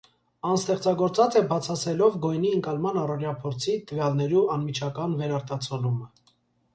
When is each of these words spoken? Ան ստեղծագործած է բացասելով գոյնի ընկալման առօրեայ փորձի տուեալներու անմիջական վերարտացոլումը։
Ան 0.51 0.55
ստեղծագործած 0.59 1.35
է 1.41 1.41
բացասելով 1.51 2.15
գոյնի 2.23 2.53
ընկալման 2.59 2.97
առօրեայ 3.01 3.33
փորձի 3.43 3.75
տուեալներու 3.91 4.41
անմիջական 4.57 5.15
վերարտացոլումը։ 5.21 6.09